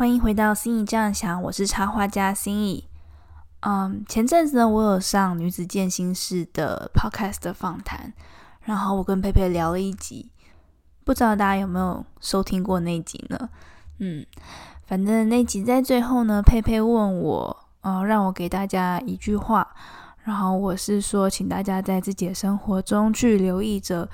[0.00, 2.88] 欢迎回到心意这样想，我是插画家心意。
[3.60, 8.10] 嗯，前阵子呢，我有上女子健心室的 podcast 的访谈，
[8.62, 10.30] 然后我跟佩佩聊了一集，
[11.04, 13.50] 不知道大家有没有收听过那集呢？
[13.98, 14.24] 嗯，
[14.86, 19.68] 反正那集在最后呢，佩佩问我，呃，让我给大家一句话，
[20.24, 24.08] 然后我是说，请大家在自己的生活中去留意着，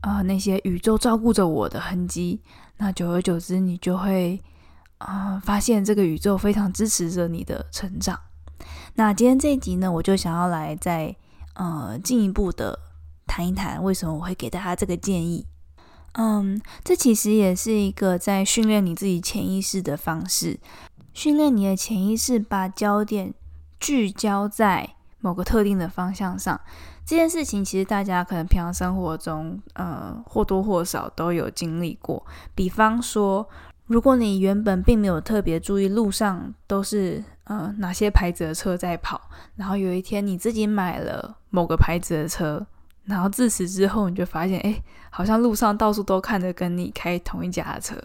[0.00, 2.40] 呃，那些宇宙照顾着我的痕迹。
[2.78, 4.42] 那久而久之，你就会
[4.98, 8.18] 啊，发现这个宇宙非常支持着你的成长。
[8.94, 11.14] 那今天这一集呢，我就想要来再
[11.54, 12.78] 呃进一步的
[13.26, 15.46] 谈一谈，为什么我会给大家这个建议。
[16.12, 20.58] 嗯，这其实也是一个在训练你自己潜意识的方式，
[21.12, 23.34] 训练你的潜意识把焦点
[23.78, 26.58] 聚焦在某个特定的方向上。
[27.04, 32.24] 这件事情其实大家可能平常生活中，呃，或多或少都有经历过。
[32.54, 33.46] 比方说，
[33.86, 39.20] 如果你原本并没有特别注意路上都是呃哪些牌子的车在跑，
[39.54, 42.66] 然后有一天你自己买了某个牌子的车。
[43.04, 47.96] 然后自此之后，你就发现，哎，好像路上到处都看着跟你开同一家的车。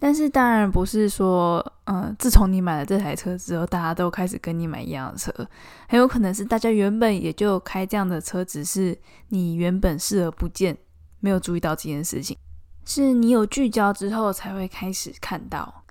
[0.00, 5.32] 但是当然不是说，嗯，自从你买了这台车之后，大家都开始跟你买一样的车。
[5.88, 10.76] 很有可能是大家原本也就开这样的车，只是你原本视而不见，
[11.20, 12.36] 没有注意到这件事情。
[12.88, 15.84] 是你有聚焦之后才会开始看到。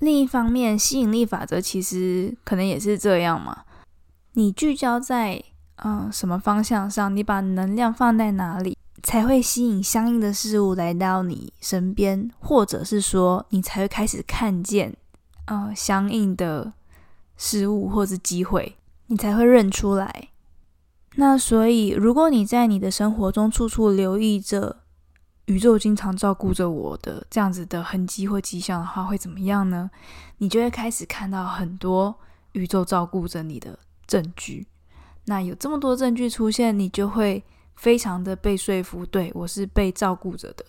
[0.00, 3.62] 另一方面，吸引力法则其实可能也是这样嘛。
[4.34, 5.42] 你聚焦在。
[5.84, 14.94] 嗯，什么方向上，你把能量放在哪里，才会吸引相应的事物来到你身边，或者是说，你才会开始看见，
[15.46, 16.72] 呃，相应的
[17.36, 18.76] 事物或是机会，
[19.08, 20.28] 你才会认出来。
[21.16, 24.81] 那所以，如果你在你的生活中处处留意着
[25.46, 29.90] 宇宙经常照顾着我的这样子的痕迹或迹象的话，会怎么样呢？
[30.38, 32.14] 你就会开始看到很多
[32.52, 34.66] 宇宙照顾着你的证据。
[35.24, 37.44] 那有这么多证据出现，你就会
[37.76, 40.64] 非常的被说服，对我是被照顾着的。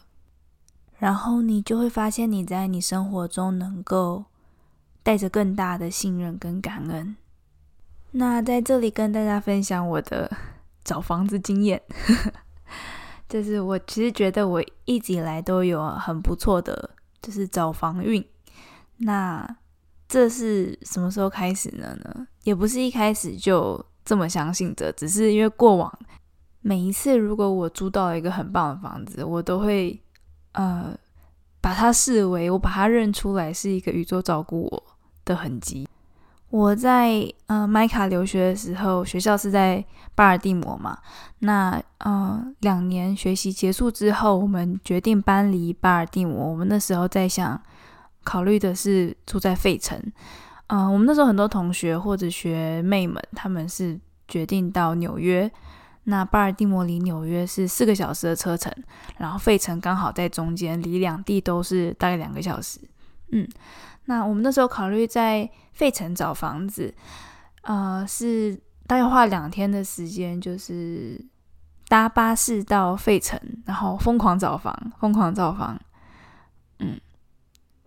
[0.97, 4.25] 然后你就会发现，你在你生活中能够
[5.01, 7.15] 带着更大的信任跟感恩。
[8.11, 10.31] 那在这里跟大家分享我的
[10.83, 11.81] 找房子经验，
[13.33, 18.23] 就是我其实觉得我一直以来都有很不错的，就是找房运。
[18.97, 19.57] 那
[20.07, 22.27] 这是什么时候开始的呢？
[22.43, 23.83] 也不是一开始就。
[24.05, 25.99] 这么相信着，只是因为过往
[26.59, 29.97] 每一次，如果我租到了一个很棒的房子，我都会
[30.51, 30.93] 呃
[31.61, 34.83] 把它视为，我把它认出来是一个宇宙照顾我
[35.23, 35.87] 的痕迹。
[36.53, 39.83] 我在呃麦卡留学的时候，学校是在
[40.13, 40.95] 巴尔的摩嘛，
[41.39, 46.51] 那呃两年学习结束之后，我们决定搬离巴尔的摩。
[46.51, 47.59] 我们那时候在想，
[48.23, 49.99] 考虑的是住在费城。
[50.67, 55.51] 嗯，我们那时候很多同学或者学妹们，他们是决定到纽约。
[56.03, 58.71] 那巴尔的摩离纽约是四个小时的车程，
[59.17, 62.79] 然后费城刚好在中间，离两地都是大概两个小时。
[63.31, 63.47] 嗯，
[64.05, 66.93] 那我们那时候考虑在费城找房子，
[67.61, 71.23] 呃，是大概花两天的时间，就是
[71.87, 75.79] 搭巴士到费城，然后疯狂找房，疯狂找房，
[76.79, 76.99] 嗯，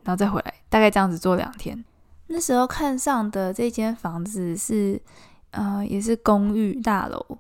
[0.05, 1.85] 然后再回来，大概这样子做两天。
[2.29, 5.01] 那时候看上的这间房子是，
[5.51, 7.39] 呃，也是公寓大楼，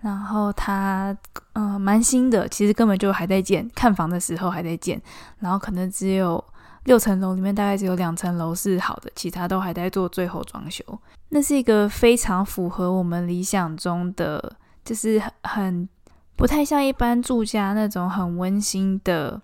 [0.00, 1.16] 然后它，
[1.54, 5.00] 呃，蛮新的，其实根本就还在建，看房的时候还在建，
[5.38, 6.44] 然后可能只有
[6.88, 10.82] 六层楼里面大概只有两层楼是好的，其他都还在做最后装修。
[11.28, 15.86] 那是一个非常符合我们理想中的，就是很
[16.34, 19.40] 不太像一般住家那种很温馨的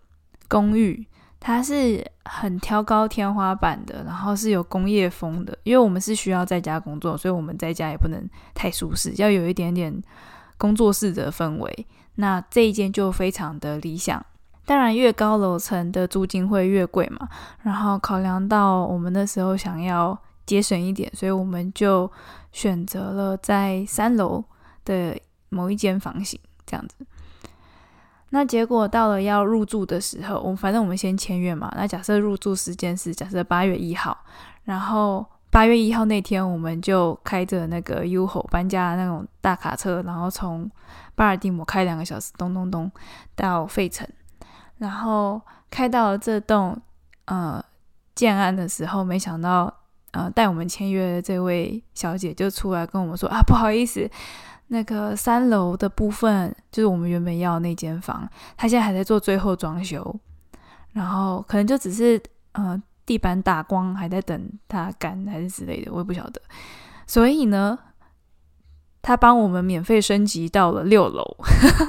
[0.48, 1.06] 公寓。
[1.38, 5.54] 它是很挑高天花板的，然后是有工业风的。
[5.64, 10.02] 因为我们是需要在家工作，所以我们在家也不能太舒适，要有一点点
[10.56, 11.86] 工作室的氛围。
[12.14, 14.24] 那这一间就非常的理想。
[14.66, 17.28] 当然，越高楼层的租金会越贵嘛。
[17.62, 22.10] 然后考量到我们那时候想要节省一点，所以我们就
[22.52, 24.42] 选择了在三楼
[24.84, 25.18] 的
[25.50, 26.96] 某一间房型这样子。
[28.30, 31.72] 那结果到了要入住的时候，我反正我们先签约嘛。
[31.76, 34.16] 那假设入住时间是假设八月一号，
[34.64, 40.68] 然后八月一号那天，我们就开着那个 UHO 搬家的那种大卡车，然后从
[41.14, 42.90] 巴尔的摩开两个小时，咚咚咚
[43.36, 44.04] 到费城，
[44.78, 45.40] 然后
[45.70, 46.80] 开到这栋
[47.26, 47.64] 呃
[48.14, 49.72] 建安的时候，没想到
[50.12, 54.10] 呃带我们签约的这位小姐就出来跟我们说啊，不好意思。
[54.68, 60.18] 那个三楼的部分就是我们原本要那间房，她现在还在做最后装修，
[60.92, 62.20] 然后可能就只是
[62.52, 66.40] 呃地板打光，还在等它干还是之类的，我也不晓得。
[67.06, 67.78] 所以呢，
[69.04, 71.22] 他帮我们免费升级到了六楼，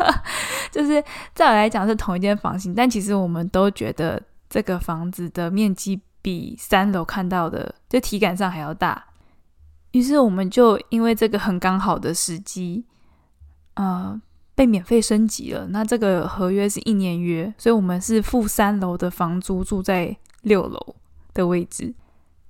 [0.70, 1.04] 就是
[1.34, 9.04] 在我来讲是同一间房型，但其实我们都觉得这个房子的面积比三楼看到的就体感上还要大。
[9.94, 12.86] 于是我们就因为这个很刚好的时机，
[13.76, 14.22] 呃。
[14.58, 20.96] 被免费升级了，那这个合约是一年约，所以我们是付三楼的房租，住在六楼
[21.34, 21.94] 的位置，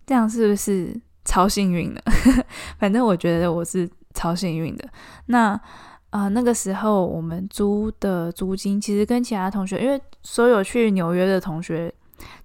[0.05, 2.03] 这样是不是超幸运的？
[2.77, 4.89] 反正我觉得我是超幸运的。
[5.27, 5.59] 那
[6.09, 11.93] 啊，那个时候我们租的租金其实跟其他同学，因为所有去纽约的同学，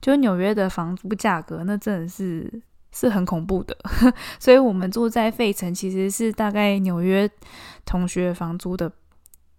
[0.03, 2.63] 就纽约的房租价格，那真的是
[2.93, 3.75] 是很恐怖的。
[4.39, 7.31] 所以我们住在费城，其实是大概纽约
[7.87, 8.93] 同学房租的。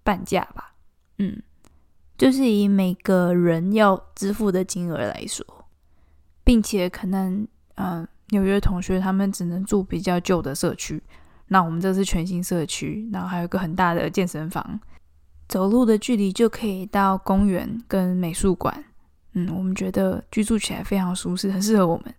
[0.03, 0.73] 半价吧，
[1.19, 1.43] 嗯，
[2.17, 5.45] 就是以每个人要支付的金额来说，
[6.43, 11.03] 并且可能，嗯，纽约同学他们只能住比较旧的社区，
[11.51, 14.79] 那我们这是全新社区，然后还有个很大的健身房，
[15.49, 18.83] 走路的距离就可以到公园跟美术馆，
[19.33, 22.15] 嗯，我们觉得居住起来非常舒适，很适合我们。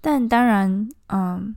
[0.00, 1.54] 但当然，嗯。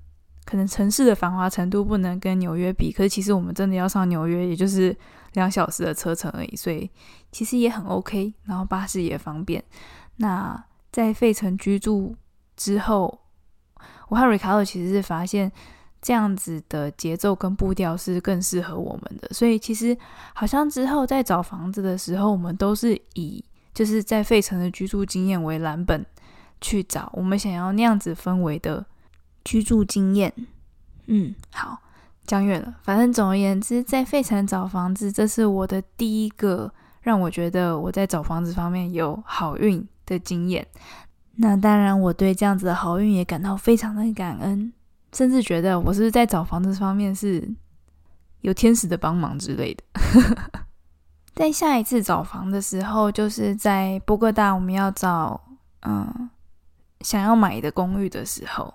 [0.48, 4.96] 可能城市的繁华程度不能跟纽约比，可是其实我们真的要上纽约，也就是
[5.34, 6.88] 两小时的车程而已，所以
[7.32, 8.32] 其实也很 OK。
[8.44, 9.64] 然后巴士也方便。
[10.18, 12.16] 那在费城居住
[12.56, 13.22] 之后，
[14.10, 15.52] 我和 Ricardo 其实是发现
[16.06, 19.98] 这样子的节奏跟步调是更适合我们的，所以其实
[20.36, 23.44] 好像之后在找房子的时候，我们都是以
[23.74, 26.06] 就是在费城的居住经验为蓝本
[26.62, 28.86] 去找我们想要那样子氛围的。
[29.48, 30.34] 居住经验，
[31.06, 31.78] 嗯，好，
[32.26, 32.74] 讲远了。
[32.82, 40.66] 反正总而言之，在费城找房子，这是我的第一个让我觉得我在找房子方面有好运的经验。
[41.36, 44.74] 那当然，我对这样子的好运也感到非常的感恩，
[45.16, 47.48] 甚至觉得我是在找房子方面是
[48.42, 49.84] 有天使的帮忙之类的。
[51.34, 55.42] 在下一次找房的时候，就是在波哥大，我们要找
[55.82, 56.30] 嗯
[57.02, 58.74] 想要买的公寓的时候。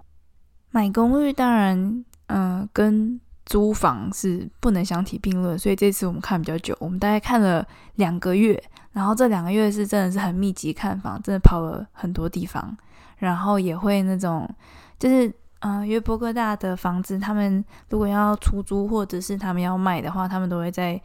[0.71, 7.67] 买公寓当然，嗯，跟租房是不能相提并论，所以这次我们看比较久，我们大概看了
[7.97, 8.63] 两个月，
[8.93, 12.77] 然后这两个月是真的是很密集看房，真的跑了很多地方，
[13.17, 14.49] 然后也会那种，
[14.99, 21.01] 就是嗯，因为波哥大的房子，他们如果要出租或者是他们要卖的话，他们都会在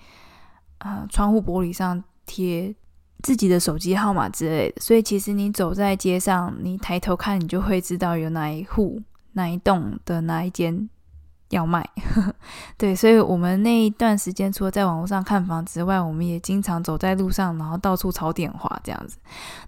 [0.80, 2.76] 呃窗户玻璃上贴
[3.22, 9.02] 自己的手机号码之类的，所以其实你走在街上，你抬头看，你就会知道有哪一户。
[9.38, 10.90] 哪一栋的哪一间
[11.50, 11.86] 要卖？
[12.80, 19.18] 对，所以我们那一段时间除了在网络上看房之外，我们也经常走在路上，然后到处抄电话这样子。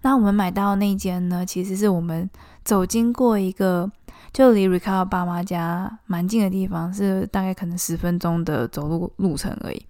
[0.03, 2.29] 那我们买到那间呢，其实是我们
[2.63, 3.91] 走经过一个
[4.33, 9.85] 就离 Ricardo 爸妈家蛮近的地方，是大概可能十分钟的走路路程而已。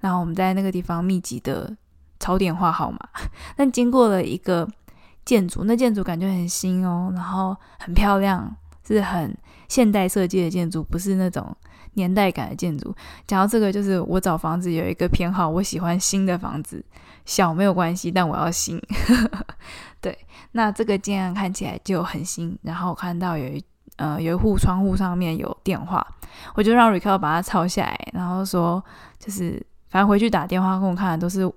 [0.00, 1.76] 然后我们在那个地方密集的
[2.20, 2.98] 抄电话号码，
[3.56, 4.68] 但经过了一个
[5.24, 8.56] 建筑，那建筑感觉很新哦，然后很漂亮。
[8.86, 9.36] 是很
[9.68, 11.54] 现代设计的建筑，不是那种
[11.92, 12.94] 年代感的建筑。
[13.26, 16.82] 讲到这个，就是我找房子有一个偏好，我喜欢新的房子，
[17.26, 18.80] 小没有关系，但我要新。
[20.00, 20.16] 对，
[20.52, 22.58] 那这个建案看起来就很新。
[22.62, 23.64] 然后我看到有一
[23.96, 26.06] 呃有一户窗户上面有电话，
[26.54, 28.84] 我就让 Rico 把它抄下来，然后说
[29.18, 31.50] 就是反正回去打电话跟我看，都是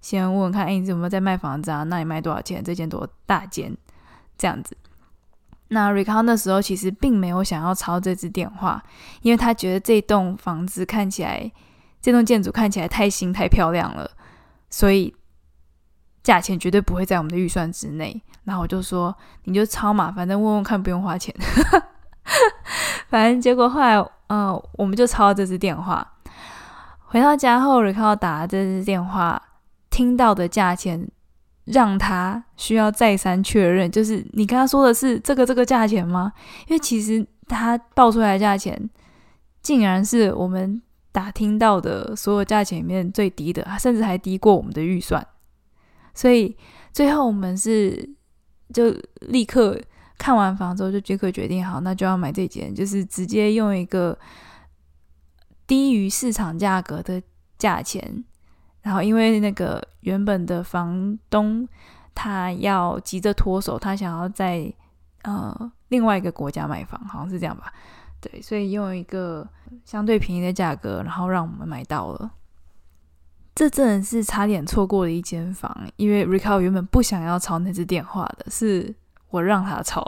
[0.00, 1.82] 先问问看，哎，你有没有在卖房子啊？
[1.84, 2.62] 那你卖多少钱？
[2.62, 3.76] 这间多大间？
[4.36, 4.76] 这样子。
[5.70, 8.82] 那 Rico 那时候其实并没有想要抄这支电话，
[9.20, 11.50] 因为他觉得这栋房子看起来，
[12.00, 14.10] 这栋建筑看起来太新太漂亮了，
[14.70, 15.14] 所以
[16.28, 18.22] 价钱绝对不会在我们的预算之内。
[18.44, 21.34] 然后我就说，你就抄嘛，反正问问看，不用花钱。
[23.08, 26.06] 反正结果后来，嗯，我们就抄了这支电话。
[27.06, 29.40] 回到家后，Rico 打了这支电话，
[29.88, 31.08] 听到的价钱。
[31.70, 36.32] 让他需要再三确认，就是你跟他说的是这个这个价钱吗？
[36.66, 38.88] 因为其实他报出来的价钱，
[39.60, 40.80] 竟然是我们
[41.12, 45.22] 打听到的所有价钱里面最低的，甚至还低过我们的预算。
[46.18, 46.56] 所以
[46.92, 48.10] 最后我们是
[48.74, 49.80] 就立刻
[50.18, 54.18] 看完房之后就立刻决定，好，那就要买这间，就是直接用一个
[55.64, 57.22] 低于市场价格的
[57.56, 58.24] 价钱。
[58.82, 61.68] 然后，因为那个原本的房东
[62.16, 64.74] 他要急着脱手，他想要在
[65.22, 67.72] 呃另外一个国家买房，好像是这样吧？
[68.20, 69.48] 对，所以用一个
[69.84, 72.32] 相对便宜的价格，然后让我们买到了。
[73.58, 78.94] 这真的是差点错过了一间房，因为 Rico 原本不想要抄那只电话的，是
[79.30, 80.00] 我让他抄，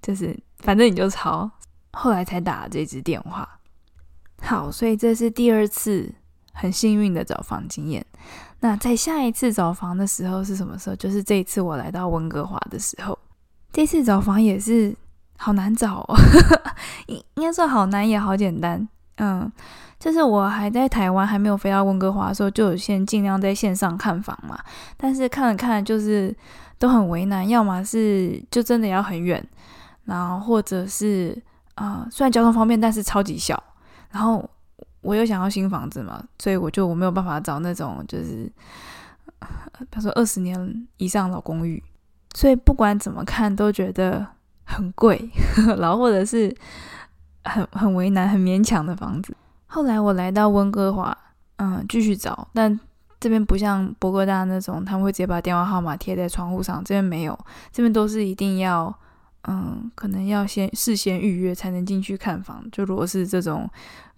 [0.00, 1.50] 就是反正你就抄。
[1.92, 3.46] 后来才打这只电话。
[4.40, 6.10] 好，所以这是第二次
[6.54, 8.02] 很幸运的找房经验。
[8.60, 10.96] 那在下一次找房的时候是什么时候？
[10.96, 13.18] 就是这一次我来到温哥华的时候。
[13.70, 14.96] 这次找房也是
[15.36, 16.16] 好难找，哦，
[17.06, 18.88] 应应该说好难也好简单。
[19.16, 19.52] 嗯，
[19.98, 24.58] 就是我还在台湾还没有飞到温哥华的时候，就有先尽量在线上看房嘛。
[24.96, 26.34] 但是看了看，就是
[26.78, 29.44] 都很为难，要么是就真的要很远，
[30.04, 31.36] 然后或者是
[31.74, 33.62] 啊，虽然交通方便，但是超级小。
[34.10, 34.48] 然后
[35.00, 38.50] 我又想要新房子嘛，所以我就我没有办法找那种就是，
[39.90, 41.82] 他说二十年以上老公寓，
[42.34, 44.26] 所以不管怎么看都觉得
[44.64, 45.30] 很贵，
[45.78, 46.54] 然后或者是。
[47.44, 49.34] 很很为难、很勉强的房子。
[49.68, 51.16] 后来我来到温哥华，
[51.56, 52.78] 嗯，继续找，但
[53.20, 56.82] 这边不像博哥大那种，他们会直接把电话号码贴在窗户上。
[56.82, 57.38] 这边没有，
[57.70, 58.92] 这边都是一定要，
[59.46, 62.64] 嗯，可能要先事先预约才能进去看房。
[62.72, 63.68] 就如果是这种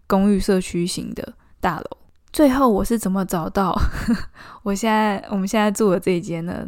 [0.07, 1.85] 公寓社区型的大楼，
[2.33, 3.76] 最后我是怎么找到？
[4.62, 6.66] 我现在我们现在住的这一间呢？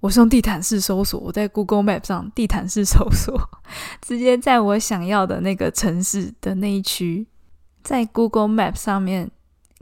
[0.00, 3.40] 我是用地毯式搜索，我在 Google Map 上地毯式搜索，
[4.02, 7.26] 直接在我想要的那个城市的那一区，
[7.84, 9.30] 在 Google Map 上面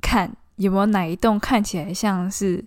[0.03, 2.63] 看有没有哪一栋看起来像是，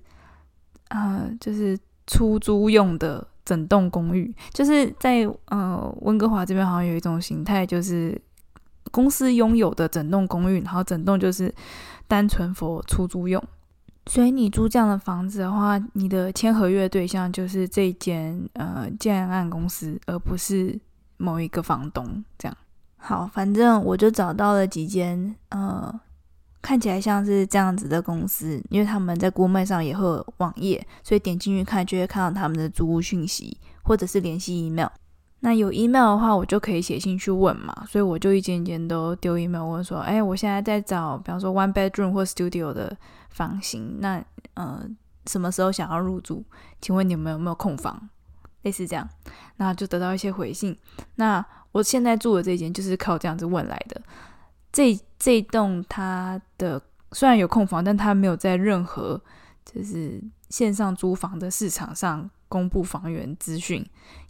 [0.87, 1.77] 呃，就是
[2.07, 4.33] 出租用的整栋公寓。
[4.51, 8.19] 就是在呃温哥华这边好像有一种形态，就是
[8.91, 11.53] 公司拥有的整栋公寓，然后整栋就是
[12.07, 13.43] 单纯佛出租用。
[14.07, 20.79] 所以你租这样的房子的话，你的签合约对象就是这间呃建案公司，而不是
[21.17, 22.23] 某一个房东。
[22.37, 22.55] 这样
[23.05, 25.93] 好，反正我就找到了几间呃
[26.61, 34.89] 看起来像是这样子的公司，因为他们在国卖上也会有网页，所以点进去看就会看到他们的租屋讯息或者是联系 email。
[35.41, 42.97] 那有 email 的话，我就可以写信去问嘛，所以我就一间间都丢 email 问说，哎，我现在在找，比方说 one bedroom 或 studio 的。
[43.35, 44.81] 房型，那呃，
[45.25, 46.41] 什么时候想要入住？
[46.79, 48.07] 请问你们有没有空房？
[48.61, 49.05] 类似这样，
[49.57, 50.73] 那就得到一些回信。
[51.15, 51.45] 那
[51.75, 54.01] 我现在住的这间就是靠这样子问来的。
[54.71, 59.21] 这这栋它的虽然有空房，但它没有在任何
[59.65, 63.85] 就是线上租房的市场上公布房源资讯，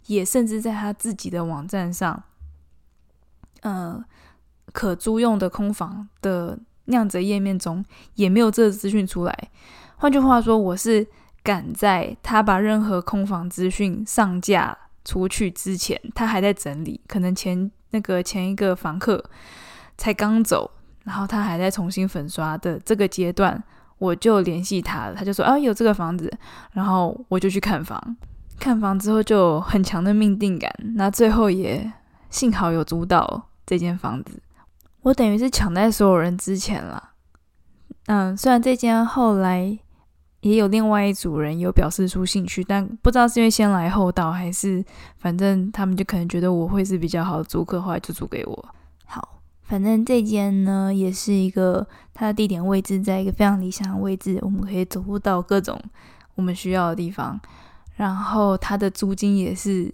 [0.06, 2.20] 也甚至在他自己的网站上，
[3.60, 4.04] 呃，
[4.72, 6.58] 可租用的空房的。
[6.88, 7.84] 那样子页面中
[8.14, 9.50] 也没有这个资讯出来。
[9.96, 11.04] 换句话说，我是
[11.42, 19.24] 赶在他把任何空房资讯上架出去之前，他还在整理，可能前那个前一个房客
[19.96, 20.70] 才刚走，
[21.04, 23.62] 然后他还在重新粉刷的这个阶段，
[23.98, 25.14] 我就联系他了。
[25.14, 26.30] 他就说啊，有这个房子，
[26.72, 28.16] 然后我就去看房。
[28.58, 31.92] 看房之后就很强的命定感，那最后也
[32.30, 34.42] 幸好有租到这间房子。
[35.02, 37.10] 我等于是抢在所有人之前了，
[38.06, 39.78] 嗯，虽然这间后来
[40.46, 44.84] 也有另外一组人有表示出兴趣，但不知道是因为先来后到，还是
[45.18, 48.68] 反正他们就可能觉得我会是比较好的租客，后来就租给我。
[49.04, 51.84] 好，反正这间呢也是一个
[52.14, 55.80] 它的地点位置在一个非常理想的位置，我们可以走步到各种
[56.36, 57.40] 我们需要的地方，
[57.96, 59.92] 然后它的租金也是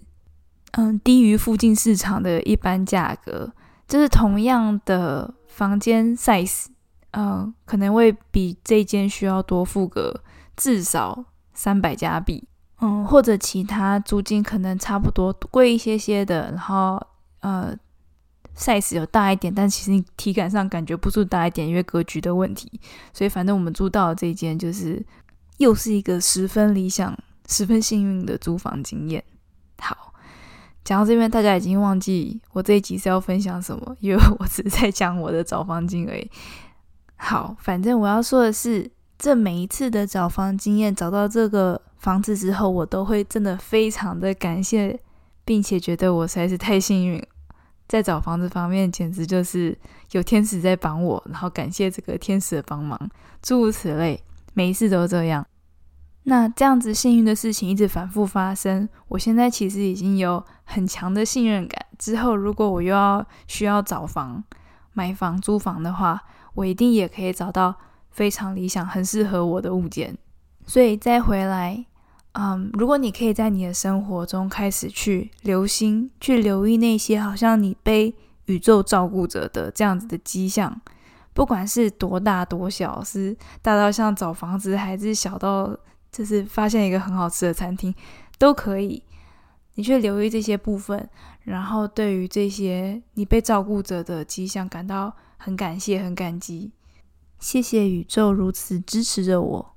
[0.73, 3.51] 嗯低于附近市场的一般价格。
[3.85, 6.67] 就是同样的房间 size，
[7.11, 10.23] 嗯，可能会比这间需要多付个
[10.55, 12.47] 至少三百加币，
[12.81, 17.01] 嗯，或者其他租金可能差不多贵一些些的，然后
[17.41, 17.75] 呃
[18.55, 22.71] size 有大一点，但其实你体感上感觉不出大一点，因为格局的问题。
[23.13, 25.05] 所以反正我们租到的这间就是
[25.57, 27.17] 又是一个十分理想、
[27.47, 29.23] 十分幸运的租房经验。
[29.79, 30.09] 好。
[30.85, 36.29] 讲到这边，大家已经忘记我这一集是要分享什么，因为我只是在讲我的找房经而已。
[37.15, 38.91] 好，反正我要说的是，
[39.23, 44.99] 这每一次的找房经验，找到这个房子之后，我都会真的非常的感谢，
[45.45, 47.25] 并且觉得我实在是太幸运，
[47.87, 49.79] 在找房子方面简直就是
[50.11, 52.99] 有天使在帮我，然后感谢这个天使的帮忙，
[53.41, 54.21] 诸如此类，
[54.53, 55.47] 每一次都这样。
[56.23, 61.85] 那这样子幸运的事情一直反复发生，我现在其实已经有很强的信任感。
[61.97, 64.43] 之后如果我又要需要找房、
[64.91, 66.23] 买房、租房的话，
[66.55, 67.73] 我一定也可以找到
[68.13, 70.17] 非常理想、很适合我的物件。
[70.65, 71.85] 所以再回来，
[72.31, 78.15] 嗯，如果你可以在你的生活中开始去留心、去留意那些好像你被
[78.45, 80.79] 宇宙照顾着的这样子的迹象，
[81.33, 85.77] 不管是多大多小，是大到像找房子，还是小到。
[86.13, 87.91] 就是发现一个很好吃的餐厅，
[88.37, 89.01] 都可以。
[89.73, 91.09] 你去留意这些部分，
[91.41, 96.71] 然后对于这些你被照顾者的迹象感到很感谢、很感激。
[97.43, 99.75] 谢谢宇宙如此支持着我。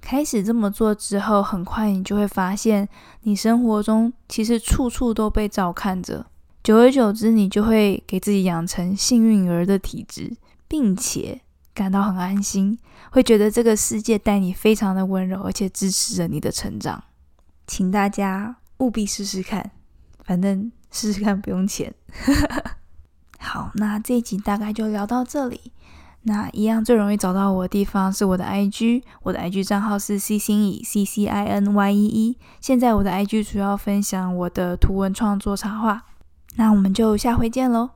[0.00, 2.88] 开始这么做之后，很快你就会发现，
[3.22, 6.26] 你生活中其实处处都被照看着。
[6.62, 10.36] 久而久之，你就会给自己养成幸运儿的体质，
[10.68, 11.40] 并且
[11.74, 12.78] 感到很安心，
[13.10, 17.02] 会觉得这个世界待你非常的温柔，而且支持着你的成长。
[17.66, 19.72] 请大家务必试试看，
[20.22, 21.92] 反正试试看不用钱。
[23.40, 25.72] 好，那这一集大概就聊到这里。
[26.24, 32.36] 那一样最容易找到我的地方是我的 IG，我的 IG 账号是 C 心以 C C I N Y E E。
[32.60, 36.02] 现在我的 IG 主要分享我的图文创作插画。
[36.56, 37.90] 那我们就下回见喽。